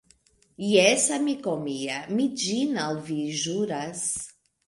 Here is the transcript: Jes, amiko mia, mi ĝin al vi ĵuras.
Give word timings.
Jes, 0.67 1.03
amiko 1.17 1.53
mia, 1.65 1.99
mi 2.19 2.25
ĝin 2.45 2.81
al 2.87 2.97
vi 3.11 3.19
ĵuras. 3.43 4.05